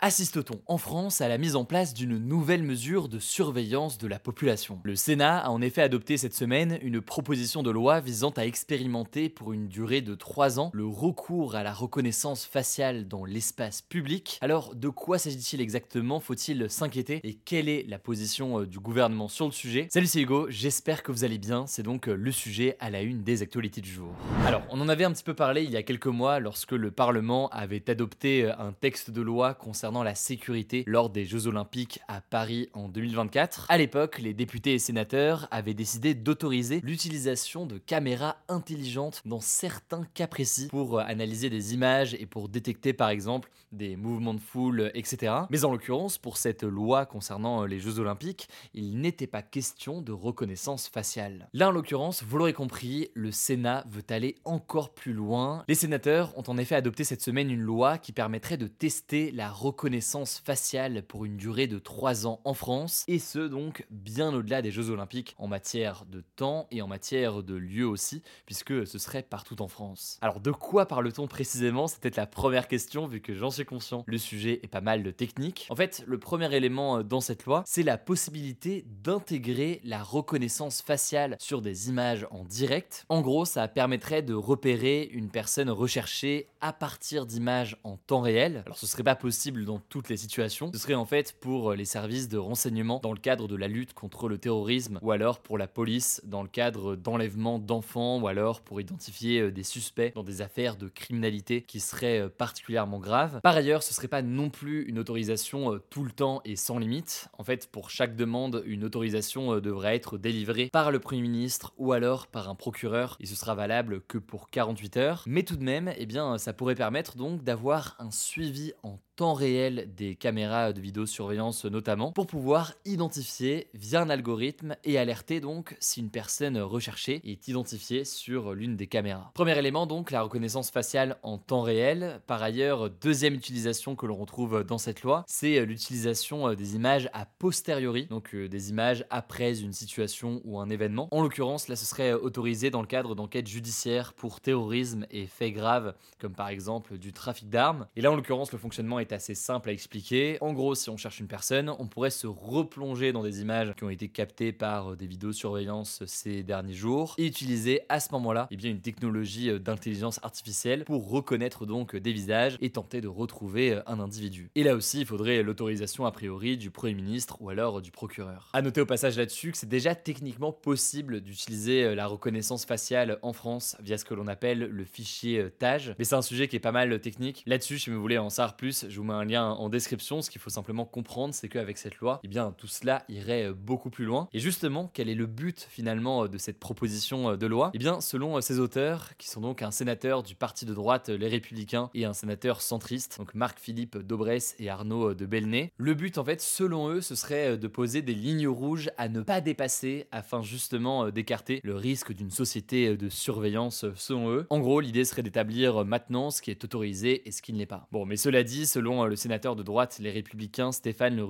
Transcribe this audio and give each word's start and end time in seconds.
Assiste-t-on 0.00 0.60
en 0.66 0.78
France 0.78 1.20
à 1.22 1.26
la 1.26 1.38
mise 1.38 1.56
en 1.56 1.64
place 1.64 1.92
d'une 1.92 2.18
nouvelle 2.18 2.62
mesure 2.62 3.08
de 3.08 3.18
surveillance 3.18 3.98
de 3.98 4.06
la 4.06 4.20
population? 4.20 4.78
Le 4.84 4.94
Sénat 4.94 5.40
a 5.40 5.50
en 5.50 5.60
effet 5.60 5.82
adopté 5.82 6.16
cette 6.16 6.36
semaine 6.36 6.78
une 6.82 7.00
proposition 7.00 7.64
de 7.64 7.70
loi 7.72 7.98
visant 7.98 8.30
à 8.36 8.46
expérimenter 8.46 9.28
pour 9.28 9.52
une 9.52 9.66
durée 9.66 10.00
de 10.00 10.14
3 10.14 10.60
ans 10.60 10.70
le 10.72 10.86
recours 10.86 11.56
à 11.56 11.64
la 11.64 11.72
reconnaissance 11.72 12.44
faciale 12.44 13.08
dans 13.08 13.24
l'espace 13.24 13.82
public. 13.82 14.38
Alors 14.40 14.76
de 14.76 14.88
quoi 14.88 15.18
s'agit-il 15.18 15.60
exactement? 15.60 16.20
Faut-il 16.20 16.70
s'inquiéter? 16.70 17.18
Et 17.24 17.34
quelle 17.34 17.68
est 17.68 17.84
la 17.88 17.98
position 17.98 18.60
euh, 18.60 18.66
du 18.66 18.78
gouvernement 18.78 19.26
sur 19.26 19.46
le 19.46 19.52
sujet? 19.52 19.88
Salut 19.90 20.06
c'est 20.06 20.20
Hugo, 20.20 20.46
j'espère 20.48 21.02
que 21.02 21.10
vous 21.10 21.24
allez 21.24 21.38
bien, 21.38 21.66
c'est 21.66 21.82
donc 21.82 22.06
euh, 22.06 22.14
le 22.14 22.30
sujet 22.30 22.76
à 22.78 22.88
la 22.90 23.02
une 23.02 23.24
des 23.24 23.42
actualités 23.42 23.80
du 23.80 23.90
jour. 23.90 24.12
Alors 24.46 24.62
on 24.70 24.80
en 24.80 24.88
avait 24.88 25.02
un 25.02 25.10
petit 25.10 25.24
peu 25.24 25.34
parlé 25.34 25.64
il 25.64 25.72
y 25.72 25.76
a 25.76 25.82
quelques 25.82 26.06
mois 26.06 26.38
lorsque 26.38 26.70
le 26.70 26.92
Parlement 26.92 27.48
avait 27.48 27.90
adopté 27.90 28.44
euh, 28.44 28.56
un 28.60 28.72
texte 28.72 29.10
de 29.10 29.22
loi 29.22 29.54
concernant 29.54 29.87
la 29.88 30.14
sécurité 30.14 30.84
lors 30.86 31.08
des 31.08 31.24
Jeux 31.24 31.46
Olympiques 31.46 32.00
à 32.08 32.20
Paris 32.20 32.68
en 32.74 32.88
2024. 32.88 33.66
À 33.70 33.78
l'époque, 33.78 34.18
les 34.18 34.34
députés 34.34 34.74
et 34.74 34.78
sénateurs 34.78 35.48
avaient 35.50 35.74
décidé 35.74 36.14
d'autoriser 36.14 36.80
l'utilisation 36.84 37.64
de 37.64 37.78
caméras 37.78 38.36
intelligentes 38.48 39.22
dans 39.24 39.40
certains 39.40 40.04
cas 40.12 40.26
précis 40.26 40.68
pour 40.68 41.00
analyser 41.00 41.48
des 41.48 41.72
images 41.72 42.14
et 42.14 42.26
pour 42.26 42.48
détecter 42.48 42.92
par 42.92 43.08
exemple 43.08 43.50
des 43.72 43.96
mouvements 43.96 44.34
de 44.34 44.40
foule, 44.40 44.90
etc. 44.94 45.32
Mais 45.50 45.64
en 45.64 45.72
l'occurrence, 45.72 46.18
pour 46.18 46.36
cette 46.36 46.62
loi 46.62 47.06
concernant 47.06 47.64
les 47.64 47.80
Jeux 47.80 47.98
Olympiques, 47.98 48.48
il 48.74 49.00
n'était 49.00 49.26
pas 49.26 49.42
question 49.42 50.02
de 50.02 50.12
reconnaissance 50.12 50.88
faciale. 50.88 51.48
Là, 51.54 51.68
en 51.68 51.72
l'occurrence, 51.72 52.22
vous 52.22 52.38
l'aurez 52.38 52.52
compris, 52.52 53.10
le 53.14 53.32
Sénat 53.32 53.84
veut 53.88 54.04
aller 54.10 54.36
encore 54.44 54.92
plus 54.92 55.12
loin. 55.12 55.64
Les 55.68 55.74
sénateurs 55.74 56.36
ont 56.38 56.44
en 56.46 56.58
effet 56.58 56.74
adopté 56.74 57.04
cette 57.04 57.22
semaine 57.22 57.50
une 57.50 57.60
loi 57.60 57.98
qui 57.98 58.12
permettrait 58.12 58.56
de 58.58 58.66
tester 58.66 59.30
la 59.32 59.50
reconnaissance 59.50 59.77
reconnaissance 59.78 60.42
faciale 60.44 61.04
pour 61.04 61.24
une 61.24 61.36
durée 61.36 61.68
de 61.68 61.78
3 61.78 62.26
ans 62.26 62.40
en 62.44 62.52
France, 62.52 63.04
et 63.06 63.20
ce 63.20 63.38
donc 63.38 63.86
bien 63.90 64.34
au-delà 64.34 64.60
des 64.60 64.72
Jeux 64.72 64.90
Olympiques 64.90 65.36
en 65.38 65.46
matière 65.46 66.04
de 66.04 66.24
temps 66.34 66.66
et 66.72 66.82
en 66.82 66.88
matière 66.88 67.44
de 67.44 67.54
lieu 67.54 67.86
aussi, 67.86 68.24
puisque 68.44 68.84
ce 68.88 68.98
serait 68.98 69.22
partout 69.22 69.62
en 69.62 69.68
France. 69.68 70.18
Alors 70.20 70.40
de 70.40 70.50
quoi 70.50 70.86
parle-t-on 70.86 71.28
précisément? 71.28 71.86
C'est 71.86 72.00
peut-être 72.00 72.16
la 72.16 72.26
première 72.26 72.66
question, 72.66 73.06
vu 73.06 73.20
que 73.20 73.34
j'en 73.34 73.52
suis 73.52 73.64
conscient. 73.64 74.02
Le 74.08 74.18
sujet 74.18 74.58
est 74.64 74.68
pas 74.68 74.80
mal 74.80 75.04
de 75.04 75.12
technique. 75.12 75.68
En 75.70 75.76
fait, 75.76 76.02
le 76.08 76.18
premier 76.18 76.52
élément 76.52 77.04
dans 77.04 77.20
cette 77.20 77.44
loi, 77.44 77.62
c'est 77.64 77.84
la 77.84 77.98
possibilité 77.98 78.84
d'intégrer 79.04 79.80
la 79.84 80.02
reconnaissance 80.02 80.82
faciale 80.82 81.36
sur 81.38 81.62
des 81.62 81.88
images 81.88 82.26
en 82.32 82.42
direct. 82.42 83.06
En 83.10 83.20
gros, 83.20 83.44
ça 83.44 83.68
permettrait 83.68 84.22
de 84.22 84.34
repérer 84.34 85.08
une 85.12 85.30
personne 85.30 85.70
recherchée 85.70 86.48
à 86.60 86.72
partir 86.72 87.26
d'images 87.26 87.76
en 87.84 87.96
temps 87.96 88.22
réel. 88.22 88.64
Alors 88.66 88.76
ce 88.76 88.88
serait 88.88 89.04
pas 89.04 89.14
possible 89.14 89.67
dans 89.68 89.78
toutes 89.78 90.08
les 90.08 90.16
situations. 90.16 90.70
Ce 90.72 90.78
serait 90.78 90.94
en 90.94 91.04
fait 91.04 91.36
pour 91.38 91.74
les 91.74 91.84
services 91.84 92.28
de 92.28 92.38
renseignement 92.38 93.00
dans 93.02 93.12
le 93.12 93.18
cadre 93.18 93.48
de 93.48 93.54
la 93.54 93.68
lutte 93.68 93.92
contre 93.92 94.26
le 94.26 94.38
terrorisme 94.38 94.98
ou 95.02 95.10
alors 95.10 95.40
pour 95.40 95.58
la 95.58 95.68
police 95.68 96.22
dans 96.24 96.42
le 96.42 96.48
cadre 96.48 96.96
d'enlèvement 96.96 97.58
d'enfants 97.58 98.18
ou 98.18 98.28
alors 98.28 98.62
pour 98.62 98.80
identifier 98.80 99.40
euh, 99.40 99.52
des 99.52 99.62
suspects 99.62 100.12
dans 100.14 100.22
des 100.22 100.40
affaires 100.40 100.76
de 100.76 100.88
criminalité 100.88 101.62
qui 101.62 101.80
seraient 101.80 102.20
euh, 102.20 102.28
particulièrement 102.30 102.98
graves. 102.98 103.40
Par 103.42 103.54
ailleurs, 103.54 103.82
ce 103.82 103.92
serait 103.92 104.08
pas 104.08 104.22
non 104.22 104.48
plus 104.48 104.84
une 104.84 104.98
autorisation 104.98 105.74
euh, 105.74 105.82
tout 105.90 106.02
le 106.02 106.12
temps 106.12 106.40
et 106.46 106.56
sans 106.56 106.78
limite. 106.78 107.28
En 107.36 107.44
fait, 107.44 107.70
pour 107.70 107.90
chaque 107.90 108.16
demande, 108.16 108.62
une 108.64 108.84
autorisation 108.84 109.60
devrait 109.60 109.96
être 109.96 110.16
délivrée 110.16 110.70
par 110.72 110.90
le 110.90 110.98
Premier 110.98 111.20
ministre 111.20 111.74
ou 111.76 111.92
alors 111.92 112.26
par 112.26 112.48
un 112.48 112.54
procureur 112.54 113.18
et 113.20 113.26
ce 113.26 113.36
sera 113.36 113.54
valable 113.54 114.00
que 114.08 114.16
pour 114.16 114.48
48 114.48 114.96
heures. 114.96 115.24
Mais 115.26 115.42
tout 115.42 115.56
de 115.56 115.64
même, 115.64 115.92
eh 115.98 116.06
bien, 116.06 116.38
ça 116.38 116.54
pourrait 116.54 116.74
permettre 116.74 117.18
donc 117.18 117.44
d'avoir 117.44 117.96
un 117.98 118.10
suivi 118.10 118.72
en 118.82 118.98
temps 119.18 119.34
réel 119.34 119.90
des 119.96 120.14
caméras 120.14 120.72
de 120.72 120.80
vidéosurveillance 120.80 121.64
notamment, 121.64 122.12
pour 122.12 122.28
pouvoir 122.28 122.74
identifier 122.84 123.66
via 123.74 124.00
un 124.00 124.10
algorithme 124.10 124.76
et 124.84 124.96
alerter 124.96 125.40
donc 125.40 125.76
si 125.80 125.98
une 125.98 126.10
personne 126.10 126.56
recherchée 126.56 127.20
est 127.24 127.48
identifiée 127.48 128.04
sur 128.04 128.54
l'une 128.54 128.76
des 128.76 128.86
caméras. 128.86 129.32
Premier 129.34 129.58
élément 129.58 129.86
donc, 129.86 130.12
la 130.12 130.22
reconnaissance 130.22 130.70
faciale 130.70 131.18
en 131.24 131.36
temps 131.36 131.62
réel. 131.62 132.20
Par 132.28 132.40
ailleurs, 132.44 132.90
deuxième 132.90 133.34
utilisation 133.34 133.96
que 133.96 134.06
l'on 134.06 134.14
retrouve 134.14 134.62
dans 134.62 134.78
cette 134.78 135.02
loi, 135.02 135.24
c'est 135.26 135.66
l'utilisation 135.66 136.54
des 136.54 136.76
images 136.76 137.10
a 137.12 137.26
posteriori, 137.26 138.06
donc 138.06 138.36
euh, 138.36 138.48
des 138.48 138.70
images 138.70 139.04
après 139.10 139.60
une 139.60 139.72
situation 139.72 140.40
ou 140.44 140.60
un 140.60 140.70
événement. 140.70 141.08
En 141.10 141.22
l'occurrence, 141.22 141.66
là 141.66 141.74
ce 141.74 141.84
serait 141.84 142.12
autorisé 142.12 142.70
dans 142.70 142.82
le 142.82 142.86
cadre 142.86 143.16
d'enquêtes 143.16 143.48
judiciaires 143.48 144.12
pour 144.12 144.40
terrorisme 144.40 145.06
et 145.10 145.26
faits 145.26 145.54
graves, 145.54 145.94
comme 146.20 146.34
par 146.34 146.50
exemple 146.50 146.98
du 146.98 147.12
trafic 147.12 147.50
d'armes. 147.50 147.88
Et 147.96 148.00
là 148.00 148.12
en 148.12 148.14
l'occurrence, 148.14 148.52
le 148.52 148.58
fonctionnement 148.58 149.00
est 149.00 149.07
assez 149.12 149.34
simple 149.34 149.70
à 149.70 149.72
expliquer. 149.72 150.38
En 150.40 150.52
gros, 150.52 150.74
si 150.74 150.90
on 150.90 150.96
cherche 150.96 151.20
une 151.20 151.28
personne, 151.28 151.70
on 151.78 151.86
pourrait 151.86 152.10
se 152.10 152.26
replonger 152.26 153.12
dans 153.12 153.22
des 153.22 153.40
images 153.40 153.74
qui 153.76 153.84
ont 153.84 153.90
été 153.90 154.08
captées 154.08 154.52
par 154.52 154.92
euh, 154.92 154.96
des 154.96 155.06
vidéosurveillance 155.06 156.02
ces 156.06 156.42
derniers 156.42 156.74
jours 156.74 157.14
et 157.18 157.26
utiliser 157.26 157.82
à 157.88 158.00
ce 158.00 158.12
moment-là 158.12 158.48
eh 158.50 158.68
une 158.68 158.80
technologie 158.80 159.50
euh, 159.50 159.58
d'intelligence 159.58 160.20
artificielle 160.22 160.84
pour 160.84 161.08
reconnaître 161.08 161.66
donc 161.66 161.96
des 161.96 162.12
visages 162.12 162.56
et 162.60 162.70
tenter 162.70 163.00
de 163.00 163.08
retrouver 163.08 163.74
euh, 163.74 163.82
un 163.86 164.00
individu. 164.00 164.50
Et 164.54 164.62
là 164.62 164.74
aussi, 164.74 165.00
il 165.00 165.06
faudrait 165.06 165.42
l'autorisation 165.42 166.06
a 166.06 166.12
priori 166.12 166.56
du 166.56 166.70
Premier 166.70 166.94
ministre 166.94 167.36
ou 167.40 167.50
alors 167.50 167.80
du 167.80 167.90
procureur. 167.90 168.50
À 168.52 168.62
noter 168.62 168.80
au 168.80 168.86
passage 168.86 169.16
là-dessus 169.16 169.52
que 169.52 169.58
c'est 169.58 169.68
déjà 169.68 169.94
techniquement 169.94 170.52
possible 170.52 171.20
d'utiliser 171.20 171.94
la 171.94 172.06
reconnaissance 172.06 172.64
faciale 172.64 173.18
en 173.22 173.32
France 173.32 173.76
via 173.80 173.98
ce 173.98 174.04
que 174.04 174.14
l'on 174.14 174.26
appelle 174.26 174.60
le 174.60 174.84
fichier 174.84 175.48
TAGE, 175.58 175.94
mais 175.98 176.04
c'est 176.04 176.14
un 176.14 176.22
sujet 176.22 176.48
qui 176.48 176.56
est 176.56 176.60
pas 176.60 176.72
mal 176.72 177.00
technique. 177.00 177.42
Là-dessus, 177.46 177.78
si 177.78 177.90
vous 177.90 178.00
voulez 178.00 178.18
en 178.18 178.30
savoir 178.30 178.56
plus, 178.56 178.86
je 178.88 178.97
vous 178.98 179.04
mets 179.04 179.14
un 179.14 179.24
lien 179.24 179.50
en 179.50 179.68
description. 179.68 180.22
Ce 180.22 180.30
qu'il 180.30 180.40
faut 180.40 180.50
simplement 180.50 180.84
comprendre, 180.84 181.34
c'est 181.34 181.48
qu'avec 181.48 181.78
cette 181.78 181.96
loi, 181.98 182.20
eh 182.24 182.28
bien, 182.28 182.52
tout 182.56 182.66
cela 182.66 183.04
irait 183.08 183.48
euh, 183.48 183.54
beaucoup 183.54 183.90
plus 183.90 184.04
loin. 184.04 184.28
Et 184.32 184.38
justement, 184.38 184.90
quel 184.92 185.08
est 185.08 185.14
le 185.14 185.26
but 185.26 185.66
finalement 185.70 186.24
euh, 186.24 186.28
de 186.28 186.38
cette 186.38 186.58
proposition 186.58 187.30
euh, 187.30 187.36
de 187.36 187.46
loi? 187.46 187.70
Eh 187.74 187.78
bien, 187.78 188.00
selon 188.00 188.40
ces 188.40 188.58
auteurs, 188.58 189.16
qui 189.16 189.28
sont 189.28 189.40
donc 189.40 189.62
un 189.62 189.70
sénateur 189.70 190.22
du 190.22 190.34
parti 190.34 190.66
de 190.66 190.74
droite 190.74 191.08
Les 191.08 191.28
Républicains 191.28 191.90
et 191.94 192.04
un 192.04 192.12
sénateur 192.12 192.60
centriste, 192.60 193.18
donc 193.18 193.34
Marc-Philippe 193.34 193.98
Daubresse 193.98 194.54
et 194.58 194.68
Arnaud 194.68 195.14
de 195.14 195.26
Belnay, 195.26 195.72
le 195.76 195.94
but 195.94 196.18
en 196.18 196.24
fait, 196.24 196.40
selon 196.40 196.88
eux, 196.88 197.00
ce 197.00 197.14
serait 197.14 197.56
de 197.56 197.68
poser 197.68 198.02
des 198.02 198.14
lignes 198.14 198.48
rouges 198.48 198.90
à 198.98 199.08
ne 199.08 199.22
pas 199.22 199.40
dépasser 199.40 200.06
afin 200.10 200.42
justement 200.42 201.10
d'écarter 201.10 201.60
le 201.62 201.76
risque 201.76 202.12
d'une 202.12 202.30
société 202.30 202.96
de 202.96 203.08
surveillance 203.08 203.84
selon 203.94 204.30
eux. 204.30 204.46
En 204.50 204.60
gros, 204.60 204.80
l'idée 204.80 205.04
serait 205.04 205.22
d'établir 205.22 205.84
maintenant 205.84 206.30
ce 206.30 206.42
qui 206.42 206.50
est 206.50 206.64
autorisé 206.64 207.26
et 207.26 207.32
ce 207.32 207.42
qui 207.42 207.52
ne 207.52 207.58
l'est 207.58 207.66
pas. 207.66 207.86
Bon, 207.92 208.04
mais 208.04 208.16
cela 208.16 208.42
dit, 208.42 208.66
selon 208.66 208.87
euh, 208.88 209.06
le 209.06 209.16
sénateur 209.16 209.54
de 209.54 209.62
droite 209.62 209.98
Les 210.00 210.10
Républicains 210.10 210.72
Stéphane 210.72 211.14
Le 211.16 211.28